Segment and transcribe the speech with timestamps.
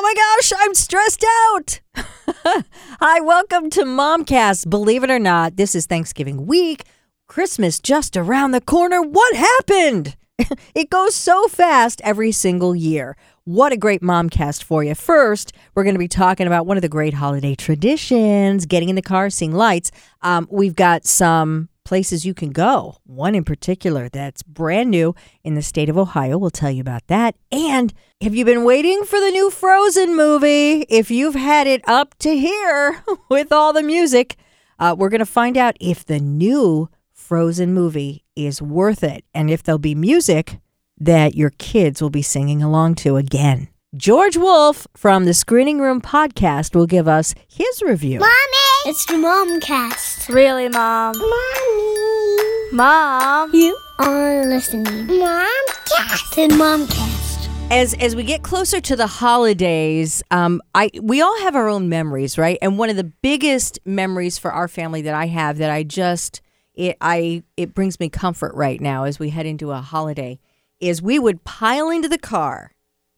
[0.00, 1.80] Oh my gosh, I'm stressed out.
[3.00, 4.70] Hi, welcome to Momcast.
[4.70, 6.84] Believe it or not, this is Thanksgiving week.
[7.26, 9.02] Christmas just around the corner.
[9.02, 10.16] What happened?
[10.76, 13.16] it goes so fast every single year.
[13.42, 14.94] What a great Momcast for you.
[14.94, 18.94] First, we're going to be talking about one of the great holiday traditions getting in
[18.94, 19.90] the car, seeing lights.
[20.22, 22.98] Um, we've got some places you can go.
[23.04, 26.36] One in particular that's brand new in the state of Ohio.
[26.36, 27.34] We'll tell you about that.
[27.50, 30.84] And have you been waiting for the new Frozen movie?
[30.90, 34.36] If you've had it up to here with all the music,
[34.78, 39.48] uh, we're going to find out if the new Frozen movie is worth it and
[39.48, 40.58] if there'll be music
[40.98, 43.68] that your kids will be singing along to again.
[43.96, 48.18] George Wolf from the Screening Room podcast will give us his review.
[48.18, 48.67] Mommy!
[48.86, 50.32] It's the Momcast.
[50.32, 51.14] Really, Mom?
[51.18, 52.72] Mommy!
[52.72, 53.50] Mom?
[53.52, 55.08] You are listening.
[55.08, 56.34] Momcast.
[56.36, 57.48] The Momcast.
[57.72, 61.88] As as we get closer to the holidays, um, I we all have our own
[61.88, 62.56] memories, right?
[62.62, 66.40] And one of the biggest memories for our family that I have that I just
[66.74, 70.38] it I it brings me comfort right now as we head into a holiday
[70.80, 72.72] is we would pile into the car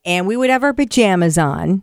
[0.06, 1.82] and we would have our pajamas on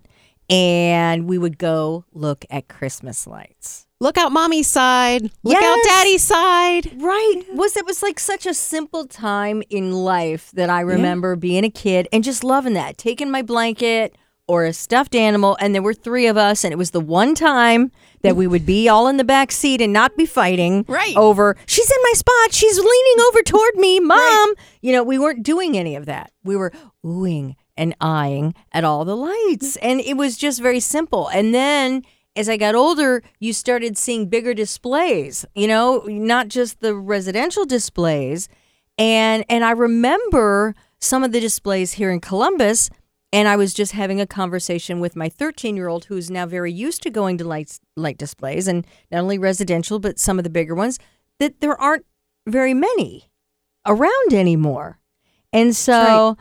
[0.50, 3.86] and we would go look at Christmas lights.
[4.00, 5.32] Look out mommy's side.
[5.44, 7.02] Look out daddy's side.
[7.02, 7.44] Right.
[7.54, 11.70] Was it was like such a simple time in life that I remember being a
[11.72, 12.98] kid and just loving that.
[13.00, 14.16] Taking my blanket
[14.48, 17.34] or a stuffed animal and there were 3 of us and it was the one
[17.34, 21.18] time that we would be all in the back seat and not be fighting Right.
[21.18, 24.54] over she's in my spot, she's leaning over toward me, mom.
[24.82, 26.32] You know, we weren't doing any of that.
[26.44, 26.72] We were
[27.04, 31.28] oohing and eyeing at all the lights and it was just very simple.
[31.28, 32.04] And then
[32.36, 37.66] as I got older, you started seeing bigger displays, you know, not just the residential
[37.66, 38.48] displays.
[38.98, 42.90] And and I remember some of the displays here in Columbus
[43.34, 47.10] and I was just having a conversation with my 13-year-old who's now very used to
[47.10, 50.98] going to lights light displays and not only residential but some of the bigger ones
[51.40, 52.06] that there aren't
[52.48, 53.30] very many
[53.86, 55.00] around anymore.
[55.54, 56.38] And so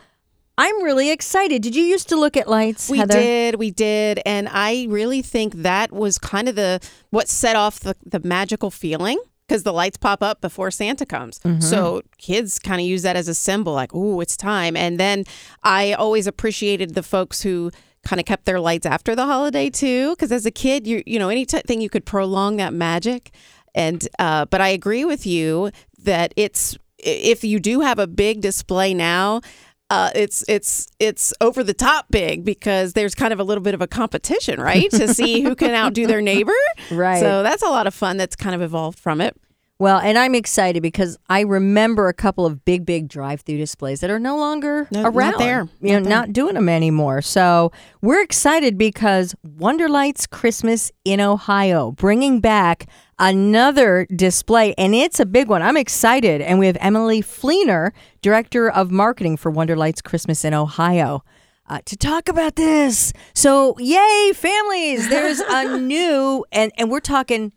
[0.58, 1.62] I'm really excited.
[1.62, 3.12] Did you used to look at lights, We Heather?
[3.14, 6.80] did, we did, and I really think that was kind of the
[7.10, 11.40] what set off the, the magical feeling because the lights pop up before Santa comes.
[11.60, 15.24] So kids kind of use that as a symbol, like, "Oh, it's time." And then
[15.62, 17.70] I always appreciated the folks who
[18.04, 21.18] kind of kept their lights after the holiday too, because as a kid, you you
[21.18, 23.30] know anything you could prolong that magic.
[23.74, 28.40] And uh, but I agree with you that it's if you do have a big
[28.40, 29.42] display now,
[29.90, 33.74] uh, it's it's it's over the top big because there's kind of a little bit
[33.74, 36.52] of a competition, right, to see who can outdo their neighbor.
[36.90, 37.20] Right.
[37.20, 38.16] So that's a lot of fun.
[38.16, 39.36] That's kind of evolved from it.
[39.78, 44.08] Well, and I'm excited because I remember a couple of big, big drive-through displays that
[44.08, 45.38] are no longer No- not around.
[45.38, 45.68] there.
[45.82, 46.10] You know, Not there.
[46.18, 47.20] not doing them anymore.
[47.20, 52.86] So we're excited because Wonderlights Christmas in Ohio, bringing back
[53.18, 55.60] another display, and it's a big one.
[55.60, 57.90] I'm excited, and we have Emily Fleener,
[58.22, 61.22] director of marketing for Wonderlights Christmas in Ohio.
[61.68, 63.12] Uh, to talk about this.
[63.34, 65.08] So, yay, families.
[65.10, 67.52] There's a new, and, and we're talking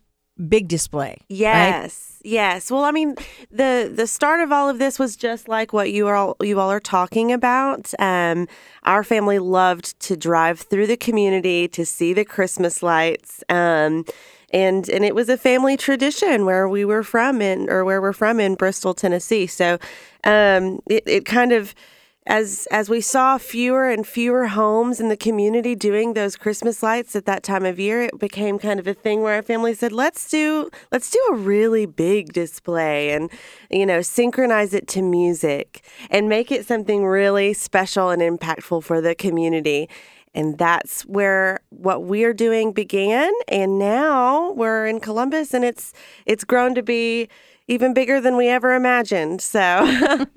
[0.48, 1.16] big display.
[1.30, 1.88] right?
[2.22, 2.70] Yes.
[2.70, 3.14] Well, I mean,
[3.50, 6.70] the the start of all of this was just like what you all you all
[6.70, 7.92] are talking about.
[7.98, 8.46] Um,
[8.82, 13.42] our family loved to drive through the community to see the Christmas lights.
[13.48, 14.04] Um,
[14.52, 18.12] and and it was a family tradition where we were from in or where we're
[18.12, 19.46] from in Bristol, Tennessee.
[19.46, 19.78] So,
[20.24, 21.74] um, it it kind of
[22.30, 27.16] as as we saw fewer and fewer homes in the community doing those Christmas lights
[27.16, 29.90] at that time of year, it became kind of a thing where our family said,
[29.90, 33.30] "Let's do let's do a really big display and
[33.68, 39.00] you know synchronize it to music and make it something really special and impactful for
[39.00, 39.88] the community."
[40.32, 45.92] And that's where what we're doing began, and now we're in Columbus, and it's
[46.26, 47.28] it's grown to be
[47.66, 49.42] even bigger than we ever imagined.
[49.42, 50.26] So.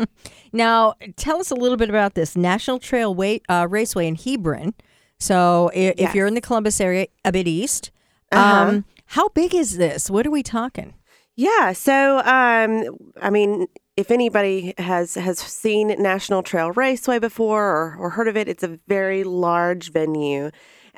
[0.53, 4.73] Now, tell us a little bit about this National Trail Way, uh, Raceway in Hebron.
[5.19, 7.91] So, i- if you're in the Columbus area, a bit east,
[8.31, 10.09] um, how big is this?
[10.09, 10.93] What are we talking?
[11.35, 11.71] Yeah.
[11.73, 13.67] So, um, I mean,
[13.97, 18.63] if anybody has has seen National Trail Raceway before or, or heard of it, it's
[18.63, 20.49] a very large venue,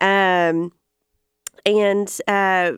[0.02, 0.72] um,
[1.66, 2.74] and uh,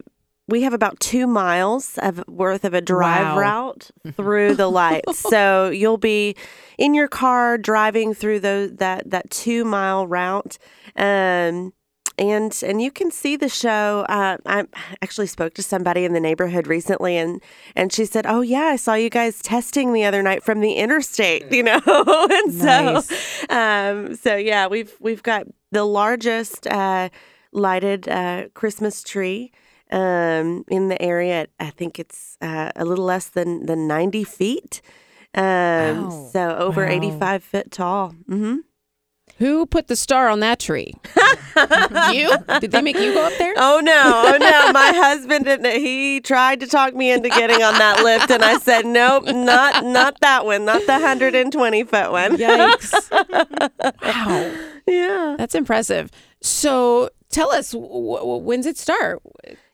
[0.47, 3.38] we have about two miles of worth of a drive Wow.
[3.38, 5.19] route through the lights.
[5.29, 6.35] so you'll be
[6.77, 10.57] in your car driving through those that that two mile route.
[10.95, 11.73] Um,
[12.19, 14.03] and and you can see the show.
[14.09, 14.65] Uh, I
[15.03, 17.39] actually spoke to somebody in the neighborhood recently, and
[17.75, 20.73] and she said, "Oh yeah, I saw you guys testing the other night from the
[20.73, 23.05] interstate." You know, and Nice.
[23.05, 27.09] so um, so yeah, we've we've got the largest uh,
[27.51, 29.51] lighted uh, Christmas tree
[29.91, 31.47] um, in the area.
[31.59, 34.81] I think it's uh, a little less than than ninety feet.
[35.35, 35.43] Um,
[36.09, 36.29] Wow.
[36.33, 36.91] So over Wow.
[36.91, 38.15] eighty five foot tall.
[38.27, 38.57] hmm
[39.37, 40.93] Who put the star on that tree?
[42.11, 42.31] you?
[42.59, 43.53] Did they make you go up there?
[43.57, 44.71] Oh no, oh no.
[44.71, 48.57] My husband didn't he tried to talk me into getting on that lift and I
[48.57, 52.37] said, Nope, not not that one, not the hundred and twenty foot one.
[52.37, 53.11] Yikes.
[54.03, 54.57] wow.
[54.87, 55.35] Yeah.
[55.37, 56.09] That's impressive.
[56.41, 59.21] So tell us, w- w- when's it start?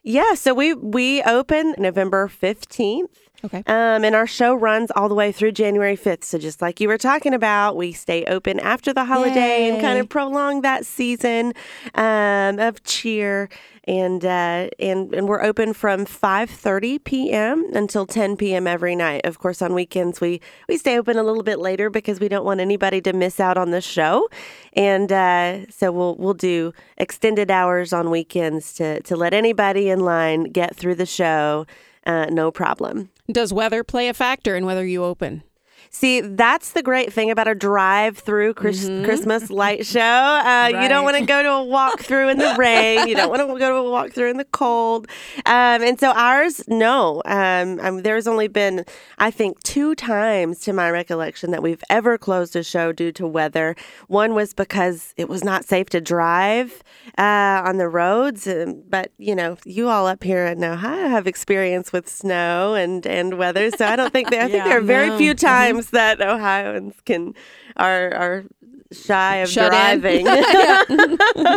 [0.03, 3.22] Yeah, so we we open November fifteenth.
[3.45, 3.57] Okay.
[3.67, 6.23] Um, and our show runs all the way through January 5th.
[6.23, 9.99] So, just like you were talking about, we stay open after the holiday and kind
[9.99, 11.53] of prolong that season
[11.95, 13.49] um, of cheer.
[13.85, 17.69] And, uh, and and we're open from 5:30 p.m.
[17.73, 18.65] until 10 p.m.
[18.65, 19.25] every night.
[19.25, 20.39] Of course, on weekends we
[20.69, 23.57] we stay open a little bit later because we don't want anybody to miss out
[23.57, 24.29] on the show.
[24.71, 29.99] And uh, so we'll we'll do extended hours on weekends to to let anybody in
[29.99, 31.65] line get through the show.
[32.05, 33.09] Uh, no problem.
[33.31, 35.43] Does weather play a factor in whether you open?
[35.95, 39.99] See, that's the great thing about a drive-through Chris- Christmas light show.
[40.01, 43.07] Uh, You don't want to go to a walk-through in the rain.
[43.07, 45.07] You don't want to go to a walk-through in the cold.
[45.45, 47.21] Um, and so ours, no.
[47.25, 48.85] Um, um, there's only been,
[49.19, 53.27] I think, two times to my recollection that we've ever closed a show due to
[53.27, 53.75] weather.
[54.07, 56.81] One was because it was not safe to drive
[57.19, 58.47] uh, on the roads.
[58.47, 63.05] Um, but you know, you all up here in Ohio have experience with snow and
[63.05, 64.41] and weather, so I don't think there.
[64.41, 65.17] I think there are very no.
[65.19, 67.33] few times that Ohioans can
[67.77, 68.43] are are
[68.91, 70.25] shy of Shut driving.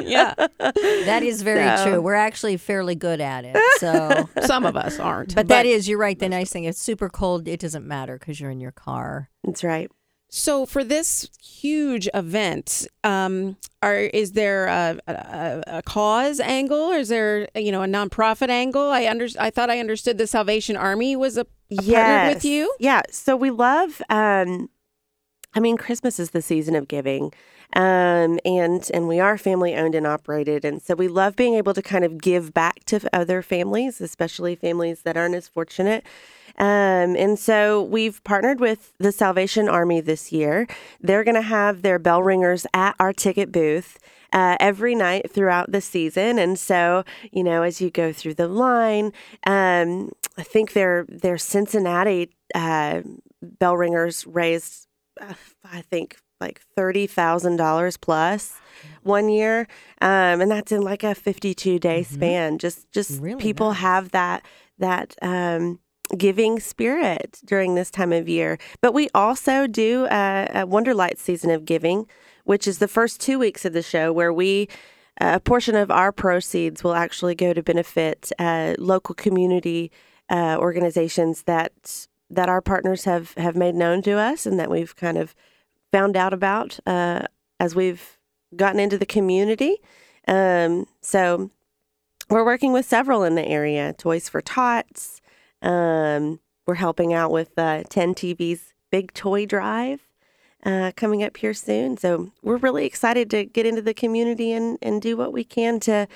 [0.04, 0.34] yeah.
[0.58, 2.00] That is very So- true.
[2.00, 3.56] We're actually fairly good at it.
[3.78, 5.34] So, Some of us aren't.
[5.34, 6.18] but that is, you're right.
[6.18, 7.46] The nice thing, it's super cold.
[7.46, 9.28] It doesn't matter because you're in your car.
[9.44, 9.90] That's right.
[10.36, 16.98] So for this huge event, um, are is there a, a, a cause angle, or
[16.98, 18.90] is there you know a nonprofit angle?
[18.90, 22.74] I under I thought I understood the Salvation Army was a, a partnered with you.
[22.78, 23.00] Yeah.
[23.10, 24.02] So we love.
[24.10, 24.68] Um,
[25.54, 27.32] I mean, Christmas is the season of giving,
[27.72, 31.72] um, and and we are family owned and operated, and so we love being able
[31.72, 36.04] to kind of give back to other families, especially families that aren't as fortunate.
[36.58, 40.66] Um, and so we've partnered with the Salvation Army this year.
[41.00, 43.98] They're going to have their bell ringers at our ticket booth
[44.32, 46.38] uh, every night throughout the season.
[46.38, 49.12] And so, you know, as you go through the line,
[49.46, 53.02] um, I think their their Cincinnati uh,
[53.42, 54.86] bell ringers raised,
[55.20, 58.54] uh, I think, like thirty thousand dollars plus
[59.02, 59.68] one year,
[60.02, 62.58] um, and that's in like a fifty-two day span.
[62.58, 63.78] Just just Really people nice.
[63.78, 64.44] have that
[64.78, 65.14] that.
[65.22, 65.80] Um,
[66.16, 71.50] giving spirit during this time of year but we also do a, a wonderlight season
[71.50, 72.06] of giving
[72.44, 74.68] which is the first two weeks of the show where we
[75.18, 79.90] a portion of our proceeds will actually go to benefit uh, local community
[80.30, 84.96] uh, organizations that that our partners have have made known to us and that we've
[84.96, 85.34] kind of
[85.92, 87.22] found out about uh,
[87.60, 88.18] as we've
[88.54, 89.76] gotten into the community.
[90.28, 91.50] Um, so
[92.28, 93.92] we're working with several in the area.
[93.92, 95.20] Toys for Tots.
[95.62, 100.00] Um, we're helping out with uh, 10 TV's Big Toy Drive
[100.64, 101.96] uh, coming up here soon.
[101.96, 105.80] So we're really excited to get into the community and, and do what we can
[105.80, 106.06] to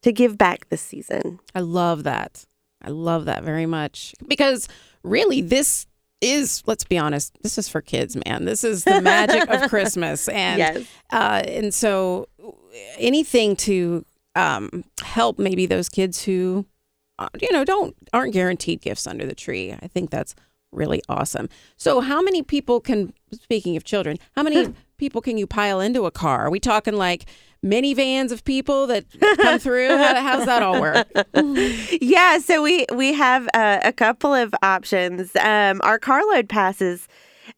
[0.00, 1.40] to give back this season.
[1.56, 2.44] I love that.
[2.80, 4.68] I love that very much because
[5.02, 5.86] really this
[6.20, 10.26] is let's be honest this is for kids man this is the magic of christmas
[10.28, 10.84] and Yes.
[11.12, 12.26] uh, and so
[12.96, 16.66] anything to um, help maybe those kids who
[17.40, 19.72] you know don't aren't guaranteed gifts under the tree.
[19.72, 20.34] I think that's
[20.72, 21.48] really awesome.
[21.76, 26.06] So how many people can speaking of children how many people can you pile into
[26.06, 26.46] a car?
[26.46, 27.26] Are we talking like
[27.64, 29.04] minivans of people that
[29.40, 29.96] come through?
[29.96, 31.08] How, how's that all work?
[32.00, 35.34] Yeah, so we we have uh, a couple of options.
[35.36, 37.08] Um, our carload passes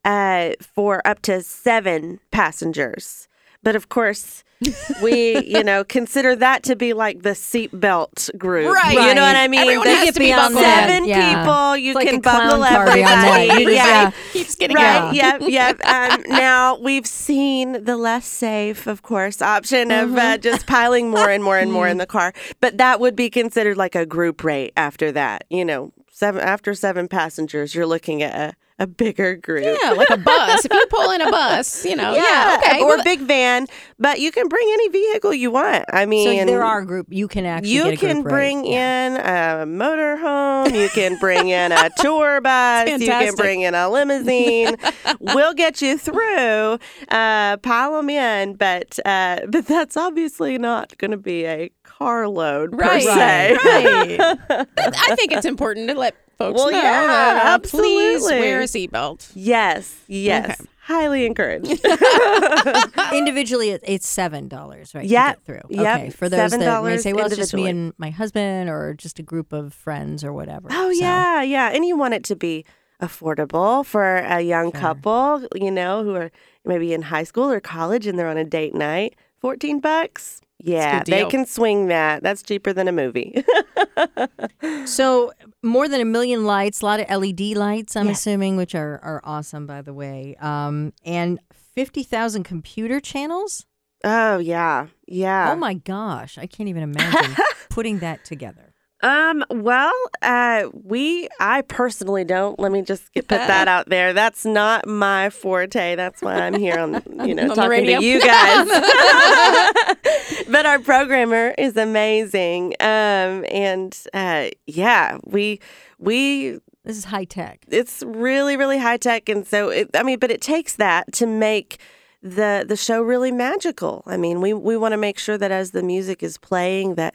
[0.04, 3.28] uh, for up to seven passengers,
[3.62, 4.44] but of course.
[5.02, 8.74] we, you know, consider that to be like the seatbelt group.
[8.74, 8.92] Right.
[8.92, 9.60] You know what I mean?
[9.60, 11.42] Everyone has to be beyond buckled seven Yeah.
[11.44, 11.76] people.
[11.76, 13.48] You like can a buckle party on that.
[13.50, 13.62] everybody.
[13.62, 14.02] You just- yeah.
[14.02, 14.10] yeah.
[14.32, 15.14] keeps getting Right.
[15.14, 15.38] Yeah.
[15.38, 15.50] Yep.
[15.50, 15.80] Yep.
[15.90, 21.28] Um, now we've seen the less safe, of course, option of uh, just piling more
[21.30, 24.44] and more and more in the car, but that would be considered like a group
[24.44, 25.44] rate after that.
[25.50, 29.78] You know, seven after seven passengers, you're looking at a, a bigger group.
[29.82, 30.64] Yeah, like a bus.
[30.64, 32.80] if you pull in a bus, you know, yeah, okay.
[32.80, 33.66] or well, a big van,
[33.98, 35.84] but you can bring any vehicle you want.
[35.92, 38.30] I So mean, there are group you can actually you get a can group rate.
[38.32, 43.74] bring in a motorhome, you can bring in a tour bus, you can bring in
[43.74, 44.76] a limousine.
[45.20, 46.78] we'll get you through.
[47.10, 52.72] Uh, pile them in, but uh, but that's obviously not going to be a carload
[52.72, 53.56] per right, se.
[53.62, 54.38] right.
[54.78, 58.40] I think it's important to let folks Well, know yeah, that, uh, please absolutely.
[58.40, 59.30] wear a seatbelt.
[59.34, 60.70] Yes, yes, Okay.
[60.82, 61.80] highly encouraged.
[63.12, 65.04] Individually, it's seven dollars, right?
[65.04, 65.76] Yep, To get through.
[65.82, 66.10] yep, Okay.
[66.10, 69.18] For those that may $7 say, well, it's just me and my husband, or just
[69.18, 70.68] a group of friends, or whatever.
[70.70, 72.64] Oh So- yeah, yeah, and you want it to be
[73.02, 76.30] affordable for a young couple, you know, who are
[76.64, 79.14] maybe in high school or college and they're on a date night.
[79.40, 80.40] Fourteen bucks.
[80.62, 82.22] Yeah, they can swing that.
[82.22, 83.42] That's cheaper than a movie.
[84.86, 88.98] So more than a million lights, a lot of LED lights, I'm assuming, which are
[89.02, 90.36] are awesome, by the way.
[90.40, 93.66] Um, and fifty thousand computer channels.
[94.04, 95.52] oh yeah, yeah.
[95.52, 97.36] Oh my gosh, I can't even imagine
[97.70, 98.69] putting that together.
[99.02, 99.44] Um.
[99.50, 99.92] Well,
[100.22, 101.28] uh, we.
[101.40, 102.58] I personally don't.
[102.58, 104.12] Let me just get, put that out there.
[104.12, 105.96] That's not my forte.
[105.96, 108.68] That's why I'm here on, you know, On talking to you guys.
[110.48, 112.74] but our programmer is amazing.
[112.80, 113.44] Um.
[113.50, 115.60] And uh, yeah, we
[115.98, 117.64] we This is high tech.
[117.68, 121.26] it's really really high tech and so it, i mean but it takes that to
[121.26, 121.78] make
[122.22, 125.72] the the show really magical i mean we we want to make sure that as
[125.72, 127.14] the music is playing that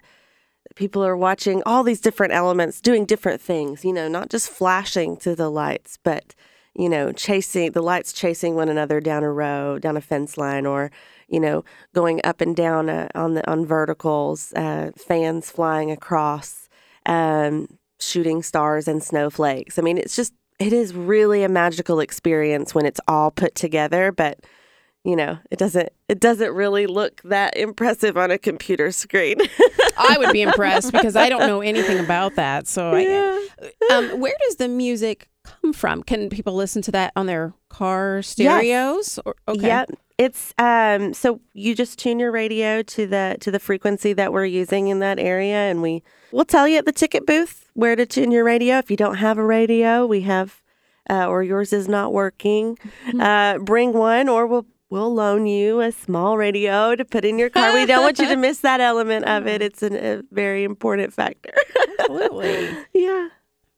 [0.75, 5.17] people are watching all these different elements doing different things you know not just flashing
[5.17, 6.35] to the lights but
[6.75, 10.65] you know chasing the lights chasing one another down a row down a fence line
[10.65, 10.91] or
[11.27, 11.63] you know
[11.93, 16.69] going up and down uh, on the on verticals uh, fans flying across
[17.05, 17.67] um,
[17.99, 19.79] shooting stars and snowflakes.
[19.79, 24.11] I mean it's just it is really a magical experience when it's all put together
[24.11, 24.39] but
[25.05, 29.37] you know it doesn't it doesn't really look that impressive on a computer screen
[29.97, 32.67] I would be impressed because I don't know anything about that.
[32.67, 33.47] So, I,
[33.91, 36.03] um, where does the music come from?
[36.03, 39.19] Can people listen to that on their car stereos?
[39.25, 39.67] Or, okay.
[39.67, 39.91] Yep.
[40.17, 44.45] It's um so you just tune your radio to the to the frequency that we're
[44.45, 48.05] using in that area and we we'll tell you at the ticket booth where to
[48.05, 48.77] tune your radio.
[48.77, 50.61] If you don't have a radio, we have
[51.09, 52.79] uh, or yours is not working,
[53.19, 57.49] uh, bring one or we'll we'll loan you a small radio to put in your
[57.49, 57.73] car.
[57.73, 59.61] We don't want you to miss that element of it.
[59.65, 61.53] It's an, a very important factor.
[61.99, 62.69] Absolutely.
[62.93, 63.29] yeah.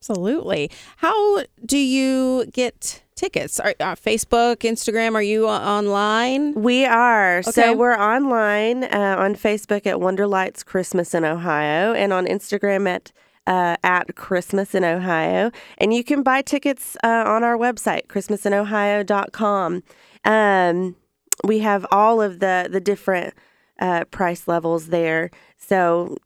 [0.01, 0.69] Absolutely.
[0.97, 3.59] How do you get tickets?
[3.59, 6.53] Are, uh, Facebook, Instagram, are you uh, online?
[6.53, 7.39] We are.
[7.39, 7.51] Okay.
[7.51, 13.11] So we're online uh, on Facebook at Wonderlights Christmas in Ohio and on Instagram at
[13.47, 15.51] uh, at Christmas in Ohio.
[15.79, 19.83] And you can buy tickets uh, on our website, christmasinohio.com.
[20.23, 20.95] Um,
[21.43, 23.33] we have all of the, the different
[23.79, 25.31] uh, price levels there.
[25.57, 26.17] So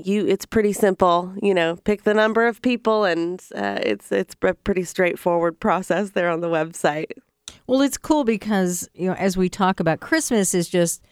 [0.00, 4.36] you it's pretty simple you know pick the number of people and uh, it's it's
[4.42, 7.10] a pretty straightforward process there on the website
[7.66, 11.04] Well, it's cool because you know, as we talk about Christmas, is just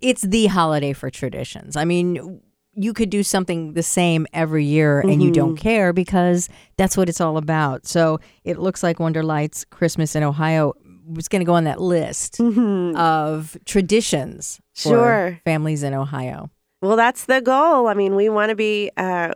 [0.00, 1.76] it's the holiday for traditions.
[1.76, 2.40] I mean,
[2.80, 7.08] you could do something the same every year and you don't care because that's what
[7.08, 7.86] it's all about.
[7.86, 10.74] So it looks like Wonder Lights Christmas in Ohio
[11.06, 15.40] was going to go on that list of traditions for Sure.
[15.44, 16.50] families in Ohio.
[16.80, 17.88] Well, that's the goal.
[17.88, 19.32] I mean, we want to be, uh,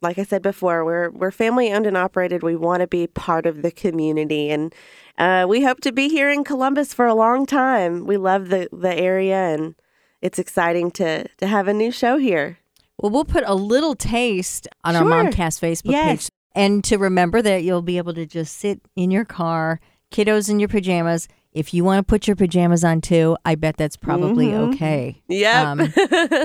[0.00, 2.44] like I said before, we're we're family owned and operated.
[2.44, 4.72] We want to be part of the community, and
[5.18, 8.06] uh, we hope to be here in Columbus for a long time.
[8.06, 9.74] We love the the area, and
[10.22, 12.58] it's exciting to to have a new show here.
[12.98, 16.24] Well, we'll put a little taste on our Momcast Facebook Yes.
[16.24, 16.30] page.
[16.56, 19.80] And to remember that you'll be able to just sit in your car,
[20.12, 21.26] kiddos in your pajamas.
[21.54, 25.22] If you want to put your pajamas on too, I bet that's probably okay.
[25.28, 25.70] Yeah.
[25.70, 25.88] Um,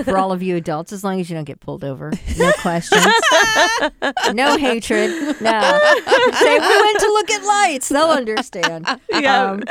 [0.04, 2.12] for all of you adults, as long as you don't get pulled over.
[2.38, 3.04] No questions.
[4.32, 5.10] no hatred.
[5.40, 5.60] No.
[6.38, 7.88] Say, we went to look at lights.
[7.88, 8.86] They'll understand.
[9.12, 9.50] Yeah.
[9.50, 9.62] Um,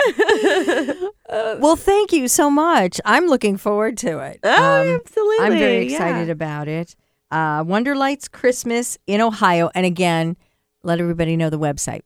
[1.62, 3.00] well, thank you so much.
[3.05, 4.39] I'm looking forward to it.
[4.43, 5.46] Oh, Um, absolutely.
[5.46, 5.93] I'm very yeah.
[5.93, 6.96] excited about it.
[7.31, 9.69] Uh, Wonder Lights Christmas in Ohio.
[9.74, 10.36] And again,
[10.84, 12.01] let everybody know the website.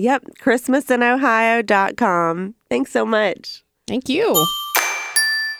[0.00, 0.24] Yep.
[0.40, 2.54] ChristmasInOhio.com.
[2.68, 3.62] Thanks so much.
[3.86, 4.34] Thank you.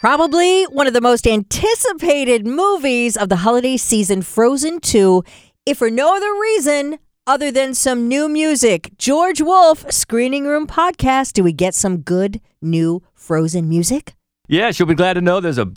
[0.01, 5.23] Probably one of the most anticipated movies of the holiday season, Frozen 2,
[5.67, 8.91] if for no other reason other than some new music.
[8.97, 11.35] George Wolf, Screening Room Podcast.
[11.35, 14.15] Do we get some good new Frozen music?
[14.49, 15.71] Yes, you'll be glad to know there's a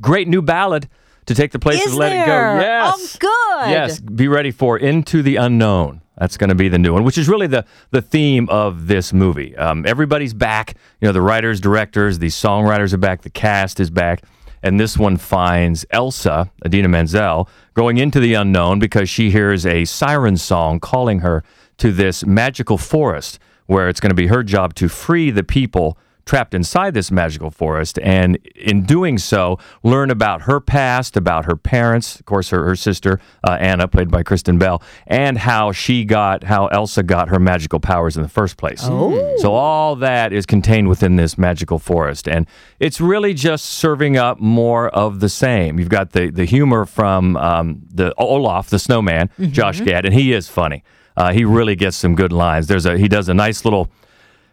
[0.00, 0.88] great new ballad
[1.30, 2.26] to take the place Is of Let It?
[2.26, 2.60] Go.
[2.60, 2.94] Yes.
[2.96, 3.70] Oh, good.
[3.70, 4.00] Yes.
[4.00, 6.02] Be ready for Into the Unknown.
[6.18, 9.12] That's going to be the new one, which is really the the theme of this
[9.12, 9.56] movie.
[9.56, 10.74] Um, everybody's back.
[11.00, 13.22] You know, the writers, directors, the songwriters are back.
[13.22, 14.24] The cast is back.
[14.62, 19.84] And this one finds Elsa, Idina Menzel, going into the unknown because she hears a
[19.84, 21.44] siren song calling her
[21.78, 25.96] to this magical forest where it's going to be her job to free the people
[26.26, 27.98] trapped inside this magical forest.
[28.02, 32.76] And in doing so, learn about her past, about her parents, of course, her, her
[32.76, 37.38] sister, uh, Anna, played by Kristen Bell, and how she got, how Elsa got her
[37.38, 38.80] magical powers in the first place.
[38.84, 39.36] Oh.
[39.38, 42.28] So all that is contained within this magical forest.
[42.28, 42.46] And
[42.78, 45.78] it's really just serving up more of the same.
[45.78, 50.32] You've got the, the humor from um, the Olaf, the snowman, Josh Gad, and he
[50.32, 50.84] is funny.
[51.16, 52.66] Uh, he really gets some good lines.
[52.66, 53.90] There's a he does a nice little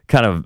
[0.07, 0.45] kind of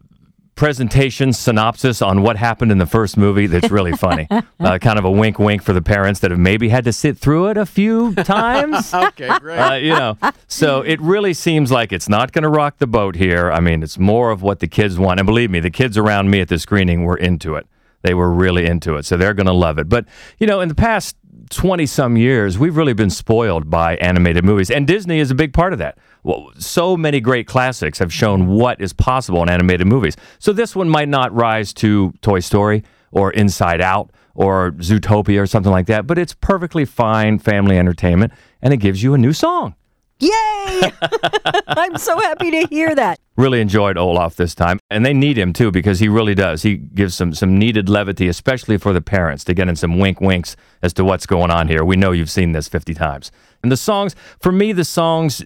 [0.62, 4.27] presentation synopsis on what happened in the first movie that's really funny.
[4.60, 7.18] uh, kind of a wink wink for the parents that have maybe had to sit
[7.18, 8.94] through it a few times.
[9.01, 9.58] Okay, great.
[9.58, 10.15] Uh, you know,
[10.48, 13.51] so it really seems like it's not going to rock the boat here.
[13.51, 15.20] I mean, it's more of what the kids want.
[15.20, 17.65] And believe me, the kids around me at the screening were into it.
[18.01, 19.05] They were really into it.
[19.05, 19.89] So they're going to love it.
[19.89, 20.05] But,
[20.39, 21.15] you know, in the past
[21.50, 24.72] 20 some years, we've really been spoiled by animated movies.
[24.72, 25.98] And Disney is a big part of that.
[26.24, 30.15] Well, so many great classics have shown what is possible in animated movies.
[30.39, 35.48] So this one might not rise to Toy Story or Inside Out or Zootopia or
[35.48, 38.31] something like that, but it's perfectly fine family entertainment
[38.62, 39.75] and it gives you a new song.
[40.21, 40.91] Yay!
[41.67, 43.19] I'm so happy to hear that.
[43.37, 46.61] Really enjoyed Olaf this time, and they need him too because he really does.
[46.61, 50.21] He gives some some needed levity, especially for the parents, to get in some wink
[50.21, 51.83] winks as to what's going on here.
[51.83, 53.31] We know you've seen this 50 times.
[53.63, 55.43] And the songs, for me, the songs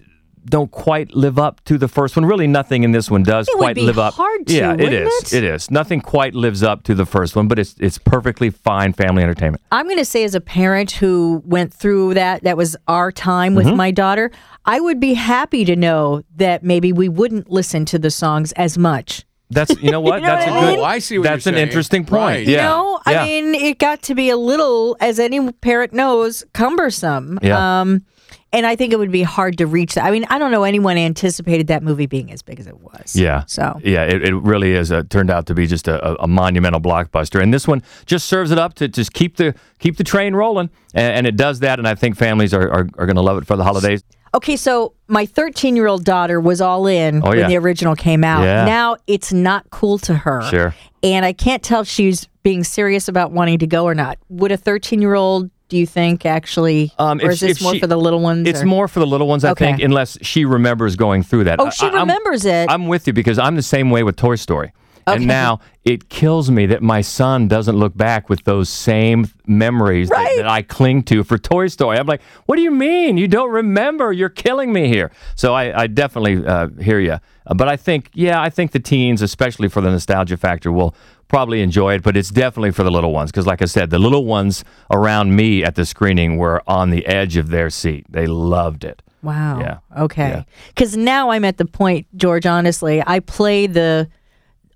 [0.48, 2.24] don't quite live up to the first one.
[2.24, 4.14] Really, nothing in this one does It would quite be live up.
[4.14, 5.32] hard to, yeah, it wouldn't is.
[5.32, 5.42] it?
[5.42, 5.70] It is.
[5.70, 9.62] Nothing quite lives up to the first one, but it's it's perfectly fine family entertainment.
[9.72, 13.54] I'm going to say, as a parent who went through that, that was our time
[13.54, 13.76] with Mm-hmm.
[13.76, 14.30] my daughter,
[14.64, 18.78] I would be happy to know that maybe we wouldn't listen to the songs as
[18.78, 19.24] much.
[19.50, 20.16] That's you know what?
[20.22, 20.70] You know that's what a I good.
[20.70, 20.78] mean?
[20.80, 21.68] Oh, I see what That's you're an saying.
[21.68, 22.20] interesting point.
[22.22, 22.46] Right.
[22.46, 22.68] You Yeah.
[22.68, 23.22] know, yeah.
[23.22, 27.38] I mean, it got to be a little, as any parent knows, cumbersome.
[27.42, 27.80] Yeah.
[27.80, 28.04] Um,
[28.52, 30.04] and I think it would be hard to reach that.
[30.04, 33.14] I mean, I don't know anyone anticipated that movie being as big as it was.
[33.16, 33.44] Yeah.
[33.46, 34.90] So Yeah, it, it really is.
[34.92, 38.26] Uh, turned out to be just a, a, a monumental blockbuster, and this one just
[38.26, 41.60] serves it up to just keep the keep the train rolling, and, and it does
[41.60, 41.78] that.
[41.78, 44.02] And I think families are are, are going to love it for the holidays.
[44.34, 47.48] Okay, so my 13 year old daughter was all in Oh, when yeah.
[47.48, 48.42] the original came out.
[48.42, 48.64] Yeah.
[48.66, 50.42] Now it's not cool to her.
[50.50, 50.74] Sure.
[51.02, 54.18] And I can't tell if she's being serious about wanting to go or not.
[54.28, 57.72] Would a 13 year old, do you think, actually, Um, or if- is this more
[57.74, 58.48] she- for the little ones?
[58.48, 59.66] It's or- more for the little ones, I Okay.
[59.66, 61.58] think, unless she remembers going through that.
[61.60, 62.70] Oh, she I- I'm- remembers it.
[62.70, 64.72] I'm with you because I'm the same way with Toy Story.
[65.08, 65.18] Okay.
[65.18, 70.08] And now it kills me that my son doesn't look back with those same memories
[70.08, 70.36] that, Right.
[70.38, 71.96] that I cling to for Toy Story.
[71.96, 73.16] I'm like, what do you mean?
[73.16, 74.12] You don't remember?
[74.12, 75.12] You're killing me here.
[75.36, 77.18] So I, I definitely uh, hear you.
[77.46, 80.92] Uh, but I think, yeah, I think the teens, especially for the nostalgia factor, will
[81.28, 82.02] probably enjoy it.
[82.02, 85.36] But it's definitely for the little ones because, like I said, the little ones around
[85.36, 88.06] me at the screening were on the edge of their seat.
[88.10, 89.02] They loved it.
[89.22, 89.60] Wow.
[89.60, 89.78] Yeah.
[90.02, 90.28] Okay.
[90.30, 90.42] Yeah.
[90.68, 92.44] Because now I'm at the point, George.
[92.46, 94.08] Honestly, I play the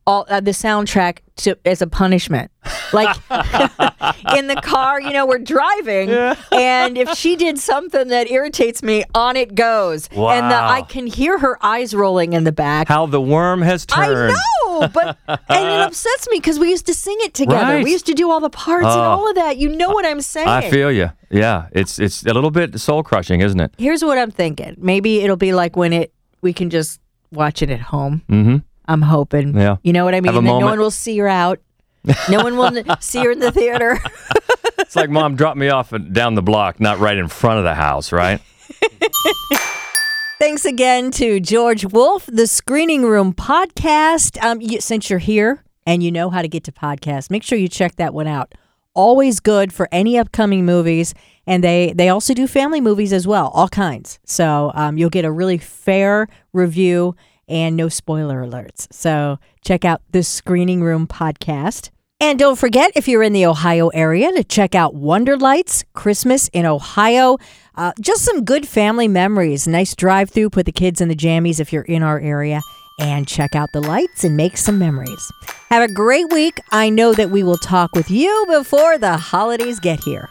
[0.06, 2.50] all uh, the soundtrack to as a punishment.
[2.92, 3.16] Like
[4.36, 9.04] in the car, you know, we're driving, and if she did something that irritates me,
[9.14, 12.88] on it goes, and the, I can hear her eyes rolling in the back.
[12.88, 14.32] How the worm has turned.
[14.36, 17.74] I know, but and it upsets me because we used to sing it together.
[17.74, 17.84] Right.
[17.84, 19.10] We used to do all the parts and Oh.
[19.10, 19.56] all of that.
[19.58, 20.48] You know what I'm saying?
[20.48, 21.10] I feel you.
[21.30, 23.72] Yeah, it's it's a little bit soul crushing, isn't it?
[23.78, 24.74] Here's what I'm thinking.
[24.78, 28.22] Maybe it'll be like when it we can just watch it at home.
[28.28, 28.56] Mm-hmm.
[28.90, 29.57] I'm hoping.
[29.57, 29.76] Yeah.
[29.83, 30.33] You know what I mean?
[30.33, 31.61] Have a And no one will see her out.
[32.29, 33.98] No one will see her in the theater.
[34.79, 37.74] It's like mom drop me off down the block, not right in front of the
[37.74, 38.40] house, right?
[40.40, 44.42] Thanks again to George Wolf, the Screening Room podcast.
[44.42, 47.57] Um, you, since you're here and you know how to get to podcasts, make sure
[47.57, 48.53] you check that one out.
[48.94, 51.14] Always good for any upcoming movies,
[51.46, 54.18] and they they also do family movies as well, all kinds.
[54.24, 57.14] So um, you'll get a really fair review
[57.50, 58.86] and no spoiler alerts.
[58.92, 61.90] So check out the Screening Room podcast.
[62.22, 66.48] And don't forget, if you're in the Ohio area, to check out Wonder Lights Christmas
[66.48, 67.38] in Ohio.
[67.74, 69.66] Uh, just some good family memories.
[69.66, 70.50] Nice drive through.
[70.50, 72.60] Put the kids in the jammies if you're in our area.
[72.98, 75.32] And check out the lights and make some memories.
[75.70, 76.60] Have a great week.
[76.70, 80.28] I know that we will talk with you before the holidays get here.